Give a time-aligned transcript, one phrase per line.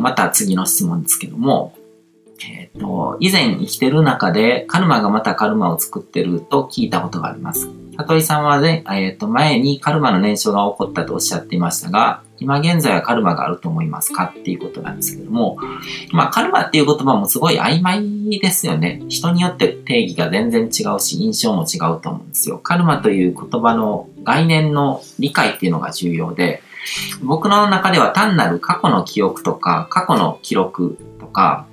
[0.00, 1.74] また次の質問ですけども、
[2.42, 7.68] えっ、ー、と、以前生きてる中でカルマがまたカルマを作ってると聞いたことがあります。
[7.96, 14.32] 里井さんはね、えっ、ー、と、前にカルマの燃焼が起こったとおっしゃっていましたが、今現在はカルマがあると思いますか？
[14.34, 15.58] っていうことなんですけども、
[16.12, 19.02] まあ、カルマっていう言葉もすごい曖昧ですよね。
[19.08, 22.56] 人によって定義が全然違うし、印象も違うと思うんですよ。
[22.58, 26.62] カルマという言葉の概念の理解っていうのが重要で、
[27.22, 31.66] 僕の中では単なる過去の記憶とか、過去の記録とか、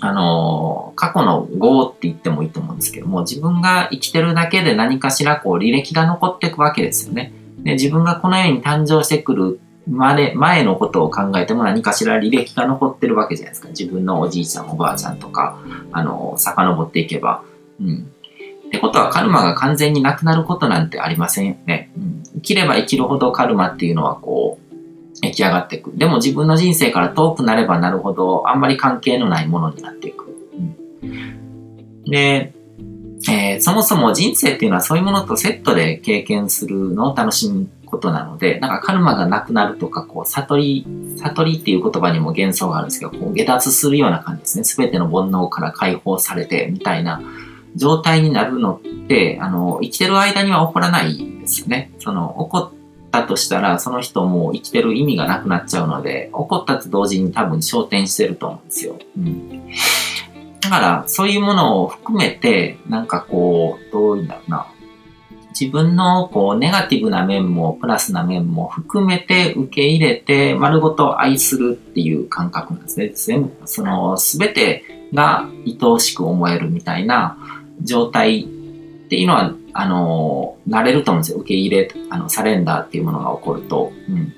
[0.00, 7.32] あの、過去の業って言ってもいいと思うんですけども、自分が生きてるだけで何かしらこう履歴が残っていくわけですよね。
[7.62, 13.68] で、自分がこの世に誕生してくるまで、前のことを考えても何かしら履歴が残ってるわけじゃないですか。
[13.68, 15.58] 自分のおじいちゃん、おばあちゃんとか、
[15.92, 17.42] あの、遡っていけば。
[17.80, 18.10] うん。
[18.66, 21.90] ってことはカルマが完全になくなることなんてありませんよね。
[21.96, 24.66] うん、生きれば生きるほどカルマっていうのはこう、
[25.20, 25.92] 出来上がっていく。
[25.96, 30.26] でも自分の人生から遠くなればなるほど、あんまり関係のないものになっていく。
[31.02, 32.52] うん、で、
[33.28, 44.64] えー、そもそも人生っていうのはそういうものとセットで経験するのを楽しむことなので、なんかカルマがなくなるとか、こう、悟り、悟りっていう言葉にも幻想があるんですけど、こう、下脱するような感じですね。
[44.64, 47.22] すべての煩悩から解放されて、みたいな
[47.74, 51.90] 状態になるのって、あの、生きてる間には起こらないですよね。
[51.98, 52.70] その、起こっ
[53.10, 58.96] たとしたら、その人も生きてる意味がなくなっちゃうので、起こったと同時に多分焦点してると思うんですよ。
[59.16, 59.68] うん。
[60.60, 64.66] だから、そういうものを含めて、なんかこう、どういうんだろうな。
[65.58, 73.08] 自分のこうネガティブな面もプラスな面も含めて受け入れて丸ごと愛するっていう感覚なんですね。
[73.14, 77.38] 全部、その全てが愛おしく思えるみたいな
[77.80, 78.46] 状態
[79.06, 81.38] っていうのは、あの、慣れると思うんですよ。
[81.38, 83.92] 受け入れ、あの、サレンダーっていうものが起こると。
[84.08, 84.34] うん。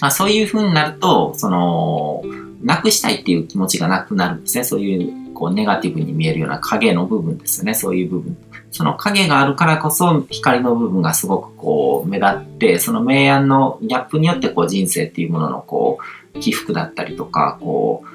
[0.00, 2.22] まあ、そういう風になると、その、
[2.62, 4.64] なくしたいっていう気持ちがなくなるんですね。
[4.64, 7.74] そういう、こう、ネガティブに見えるような影の部分ですよね。
[7.74, 8.36] そういう部分。
[8.70, 15.98] その影があるからこそ光の部分がすごくこう目立って、その明暗のギャップによってこう人生っていうもののこ
[16.34, 18.08] う起伏だったりとか、こう、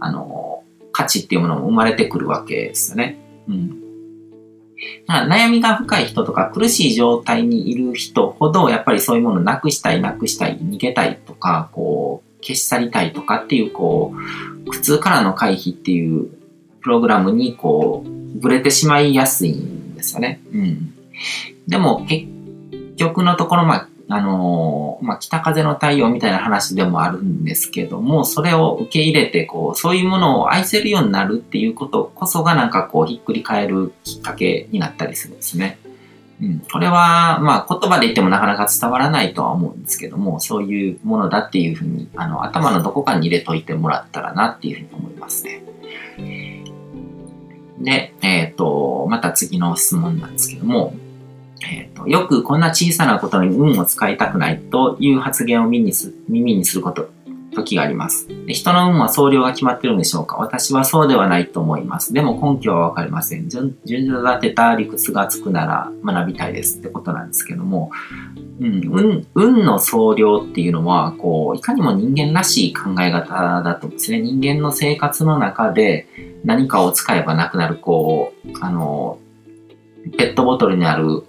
[0.00, 3.18] あの、価値っていうものも生まれてくるわけですよね。
[3.48, 3.81] うん。
[5.06, 14.14] だから悩みが深い人とか苦しい状態にいる人ほどやっぱりそういうものをなくしたいなくしたい逃げたいとかこう消し去りたいとかっていうこ
[14.66, 16.28] う苦痛からの回避っていう
[16.80, 20.40] プログラムにこうぶれてしまいやすいんですよね。
[20.52, 20.94] うん。
[21.66, 22.26] でも、結
[22.96, 35.78] 局のところ、まあ、あのー、まあ、北風の太陽みたいな話でもあるんですけども、それを受け入れて、こう、そういうものを愛せるようになるっていうことこそがなんかこう、ひっくり返るきっかけになったりするんですね。
[36.42, 36.58] うん。
[36.70, 45.62] これは、まあ、言葉で言ってもなかなか伝わらないとは思うんですけども、そういうものだっていうふうに、あの、頭のどこかに入れといてもらったらなっていうふうに思いますね。
[47.78, 50.94] で、えっ、ー、と、また次の質問なんですけども、
[51.64, 57.08] えーと、よくこんな小さなことに運を使いたくないという発言を耳にす耳にすること、
[57.54, 58.54] 時がありますで。
[58.54, 60.36] 人の運は総量が決まってるんでしょうか？
[60.36, 62.12] 私はそうではないと思います。
[62.12, 63.48] でも根拠はわかりません。
[63.50, 67.90] 順序立てた理屈がつくなら学びたいですってことなんですけども、
[68.58, 74.20] うん、運運の総量っていうのは、こう、いかにも人間らしい考え方だとですね。
[74.20, 76.08] 人間の生活の中で
[76.44, 79.18] 何かを使えばなくなる、こう、あの、
[80.16, 81.24] ペットボトルにある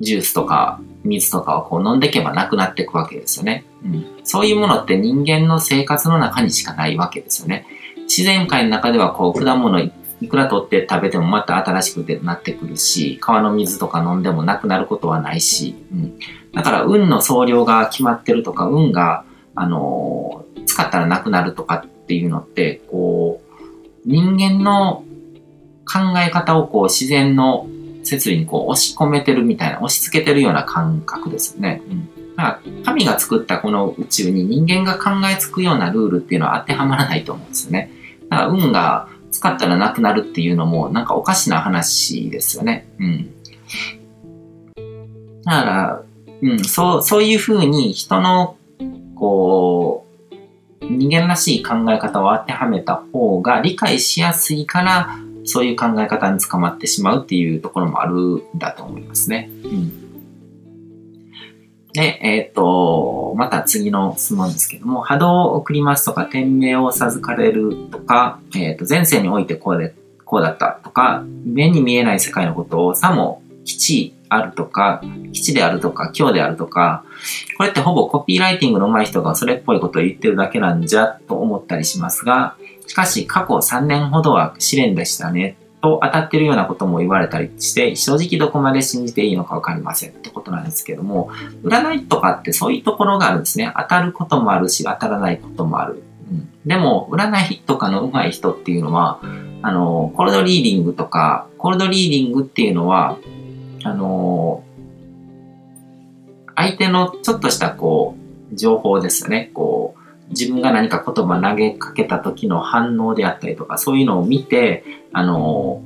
[0.00, 3.64] ジュースとか水とかをこう飲んでいけばなくなっていくわけですよね。
[3.84, 4.04] うん。
[4.24, 7.66] そういうものって人間の生活の中にしかないわけですよね。
[8.02, 9.92] 自然界の中ではこう果物い
[10.28, 16.18] くら取って食べてもまた新しくなってくるし、川の水とか飲んでもなくなることはないし、うん。
[16.52, 19.24] だから運の総量が決まってるとか、運が、
[19.54, 23.54] あのー、使ったらなくなるとかっていうのって、こう、
[24.06, 25.04] 人間の
[25.84, 27.66] 考え方をこう自然の
[28.04, 31.82] 説理にこう押し込めてるみたいな、押し付けてるような感覚ですよね。
[31.88, 32.08] うん。
[32.36, 37.90] だから神が作ったこの宇宙に人間が考えつくようなルールっていうのは当てはまらないと思うんですよね。
[38.28, 42.86] だから運が使ったらなくなるっていうのもなんかおかしな話ですよね。
[42.98, 43.30] うん。
[45.44, 46.02] だから、
[46.42, 48.56] うん、そう、そういうふうに人の、
[49.14, 59.50] こう、人間らしい考え方を当てはめた方が理解しやすいから、そういう考え方に捕まってしまうっていうところもあるんだと思いますね。
[59.64, 60.04] うん。
[61.92, 69.94] で、えっ、ー、と、また次の質問ですけども、波動を送りますとか、天命を授かれるとか、えっ、ー、と、前世においてこうで、
[70.24, 75.02] こうだったとか、目に見えない世界のことをさも基地あるとか、
[75.32, 77.04] 吉であるとか、凶であるとか、
[77.56, 91.30] これってほぼコピーライティングの上手い人がそれっぽいことを言ってるだけなんじゃと思ったりしますが、しかし過去3年ほどは試練でしたねと当たってるようなことも言われたりして、正直どこまで信じていいのかわかりませんってことなんですけども、
[91.62, 93.70] 占いとかってそういうところがあるんですね。
[93.76, 96.02] 当たることもあるし、当たらないこともある。
[96.30, 99.20] うん、でも、占いとかの上手い人っていうのは、
[99.60, 103.18] あの、コールドリーディングとか、コールドリーディングっていうのは、
[103.82, 104.64] あの、
[106.56, 108.16] 相手のちょっとしたこ
[108.52, 109.50] う、情報ですよね。
[109.52, 115.82] こう、自分が何か言葉投げかけた時の反応であったりとか、そういうのを見て、あの、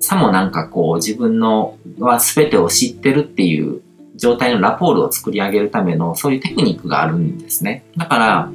[0.00, 3.82] さもなんかこう自分のは全てを知ってるっていう
[4.16, 7.84] 状態のラポールを作り上げるためのそういうテクニックがあるんですね。
[7.96, 8.52] だから、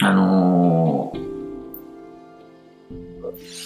[0.00, 1.12] あの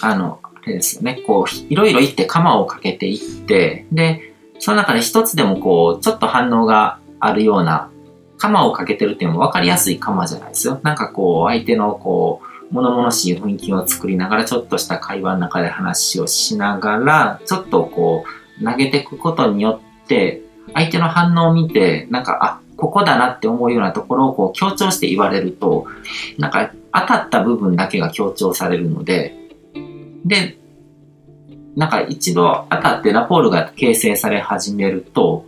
[0.01, 1.21] あの、あれですよね。
[1.25, 7.89] こう、いろいろ言って鎌をかけていって、で、その中で一つでもこう、ちょっと反応があるような、
[8.37, 10.79] 鎌をかけてるっていうのも分かりやすい鎌じゃないですよ。
[10.83, 18.25] なんかこう、相手のこう、物々しい雰囲気を作りながら、ちょっとした会話の中で話をしながら、ちょっとこ
[18.61, 20.41] う、投げていくことによって、
[20.73, 25.87] 相手の反応を見て、なんか、あ、ここだなって思うようなところをこう強調して言われると、
[26.37, 29.35] なんか当たった部分だけが強調されるので、
[30.23, 30.57] で、
[31.75, 35.45] なんか一度当たってラポールが形成され始めると、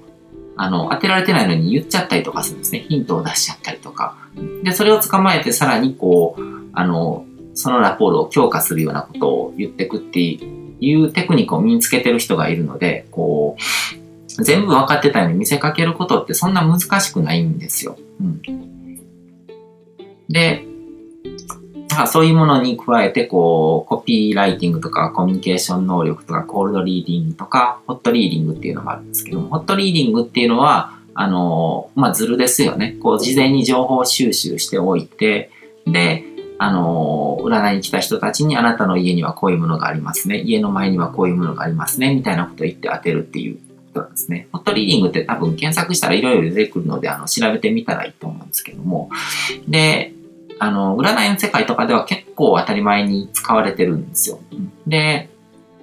[0.62, 2.86] あの、当てられてないのに言っちゃったりとかするんですね。
[2.90, 4.18] ヒントを出しちゃったりとか。
[4.62, 6.42] で、それを捕まえてさらにこう、
[6.74, 13.56] あの、そのラポールを強化するようなことを言ってくっていうテクニックを身につけてる人がいるので、こ
[14.38, 17.98] う、全部分かってたように見せかけることってそんな難しくないんですよ。
[18.20, 18.42] うん。
[20.28, 20.66] で、
[22.00, 32.96] まあ、そういうものに加えて、こう、コピーライティングとかコミュニケーション能力とかコールドリーディングとか、ホットリーディングっていうのがあるんですけども、ホットリーディングっていうのは、あの、まあ、ズルですよね。
[33.04, 35.52] こう、事前に情報収集しておいて、
[35.86, 36.24] で、
[36.58, 40.40] あの、占いに来た人たちにあなたの家にはこういうものがありますね。
[40.40, 42.16] 家の前にはこういうものがありますね。
[42.16, 43.62] みたいなことを言って当てるっていうこ
[43.96, 44.48] となんですね。
[44.54, 49.10] ホットリーディングって多分検索したらいろいろ出てくるので、あの、調べてみたらいいと思うんですけども。
[49.68, 50.14] で、
[50.60, 54.40] あの、占いの世界とかでは結構当たり前に使われてるんですよ。
[54.86, 55.30] で、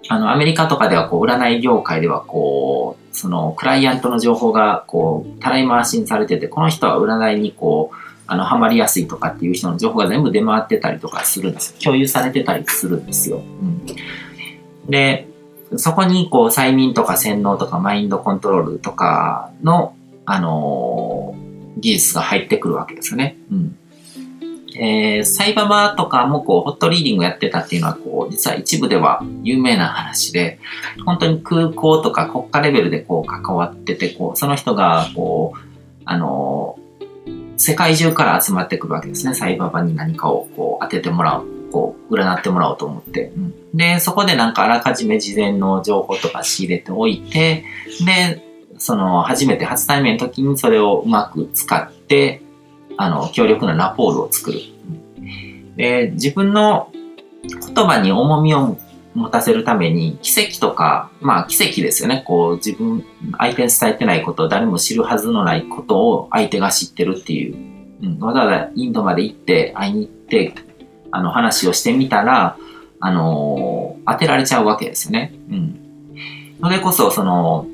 [0.08, 7.96] あの、アメリカとかではこう、占い業界ではこう、その、クライアントの情報がこう、たらい回しにされてて、この人は占いにこう、
[8.26, 11.76] あの、ハマりやすいとかっていう人の情報が全部出回ってたりとかするんですよ。
[11.82, 13.38] 共有されてたりするんですよ。
[13.38, 13.86] うん、
[14.90, 15.28] で、
[15.76, 19.96] そこにこう、催眠とか洗脳とかマインドコントロールとかの、
[20.26, 21.34] あの、
[21.78, 23.38] 技術が入ってくるわけですよね。
[23.50, 23.78] うん
[24.78, 30.58] えー、サイババとかもこう、ホットリーディングやってたっていうのは、こう、実は一部では有名な話で、
[31.04, 35.58] 本当に空港とか国家レベルでこう、関わってて、こう、その人が、こう、
[36.04, 36.78] あの
[37.56, 39.34] 世界中から集まってくるわけですね。
[39.34, 41.46] サイババに何かをこう、当ててもらう。
[41.72, 43.32] こう、占ってもらおうと思って。
[43.36, 47.64] うん、で、そこでなんかあらかじめ事前の情報とか仕入れておいて、
[48.04, 48.42] で、
[48.78, 52.42] その、初めて初対面の時にそれをうまく使って、
[52.96, 54.60] あの、強力なラポールを作る。
[55.76, 56.90] で、自分の
[57.42, 58.78] 言葉に重みを
[59.14, 62.22] 持たせるために、奇跡とか、まあ奇跡ですよね。
[62.26, 63.04] こう、自分、
[63.38, 67.56] 相手に伝えてないことを、誰も知るはずのないことを相手が知ってるっていう。
[68.02, 70.54] うん、わざわざインドまで行って、会いに行って、
[71.10, 72.58] あの、話をしてみたら、
[73.00, 75.32] あのー、当てられちゃうわけですよね。
[75.50, 75.80] うん。
[76.60, 77.66] それこそ、その、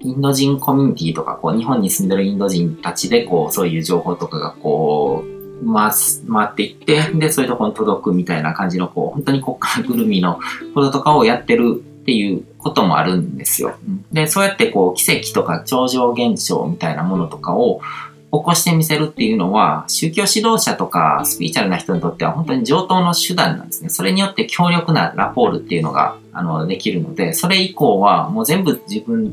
[0.00, 10.38] インド人コミュニティとか、こう、日本に住んでるインド人たちで、こう、そういう情報とかが、こう、回す、回っていって、で、そういうところに届くみたいな感じの、こう、本当に国家ぐるみの
[10.74, 13.74] こととかをやってるっていうこともあるんですよ。
[14.12, 17.80] で、そうやってこう、奇跡とか超常現象みたいなものとかを
[18.32, 23.88] 起こしてみせるっていうのは、宗教指導者とかスピーチャルな人にとっては本当に上等の手段なんですね。
[23.88, 29.32] それによって強力なラポールっていうのが、あの、できるので、それ以降はもう全部自分、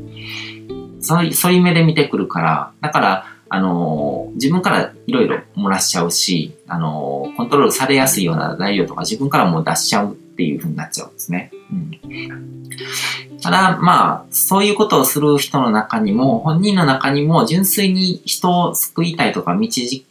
[1.04, 11.52] そういうそういう目で見てくるから、だから、あの自分からいろいろ漏らしちゃうし、あのコントロールされやすいような材料とか自分からもう出しちゃうっていう風になっちゃうんですね。
[11.70, 20.04] うん、ただ、まあ、そういうことをする人の中にも、本人の中にも純粋に人を救いたいとか導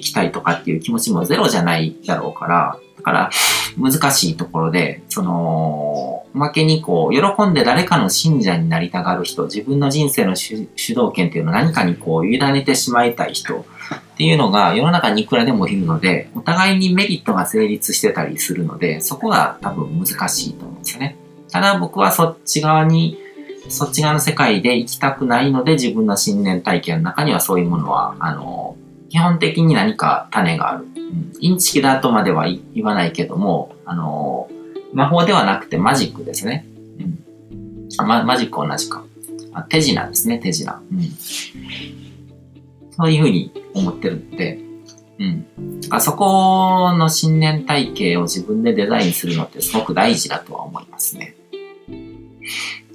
[0.00, 2.78] きたいとかっていう気持ちもゼロじゃないだろうから、
[3.08, 3.30] から
[3.78, 13.64] 難しいところで、その、おまけにこう、喜んで誰かの信者になりたがる人、自分の人生の主導権っていうのを何かにこう、委ねてしまいたい人っ
[14.16, 21.16] ていうのが世の中にいくらでもいるので、お互いにメリットが成立してたりするので、そこが多分難しいと思うんですよね。
[21.50, 23.16] ただ僕はそっち側に
[23.68, 28.76] そっち側の世界で生きたくないので自分の信念体験の中にはそういうものは、あの、
[29.08, 30.84] 基本的に何か種がある。
[30.84, 34.50] うん、インチキだとまでは言わないけども、あの、
[34.92, 36.66] 魔法ではなくてマジックですね。
[36.98, 38.06] うん。
[38.06, 39.04] マジック同じか。
[39.52, 40.82] あ手品ですね、手品。
[40.92, 41.00] うん。
[42.92, 44.58] そういうふうに思ってるんで、
[45.18, 45.46] うん。
[45.90, 51.34] あそこの信念体系を自分でデザインするのってすごく大事だとは思いますね。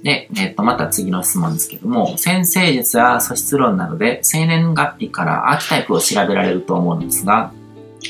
[0.04, 7.52] で、えっ、と、また次の質問ですけども、先生術や素質論などで生年月日からアーキタイプを調べられると思うんですが、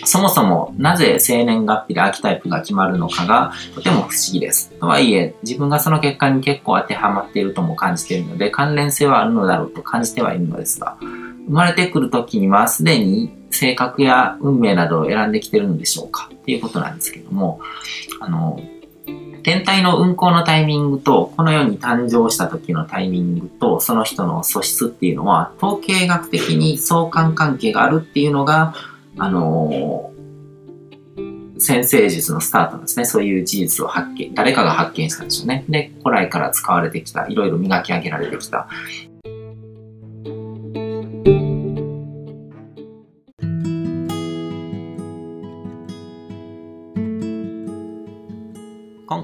[0.04, 4.72] そもそもなぜ生年月日でアーキタイプが決まるのかがとても不思議です。
[4.80, 16.28] とはいえ、自分がその結果に結構当てはまっているとも感じているので、関連性はあるのだろうと感じてはいるのですが、生まれてくる時にはすでに性格や運命などを選んできてるのでしょうか？
[16.34, 17.60] っていうことなんですけども、
[18.18, 18.60] あの、
[19.44, 28.74] 天体の運行のタイミングと、この世に誕生した時のタイミングと、その人の素質っていうのは、統計学的に相関関係があるっていうのが、
[29.18, 33.04] あのー、先生術のスタートなんですね。
[33.04, 35.64] そういう事実を発見、誰かが発見したんですよね。
[35.68, 38.66] で、古来から使われてきた、いろいろ磨き上げられてきた、